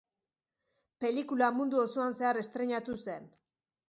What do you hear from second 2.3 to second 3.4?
estreinatu zen.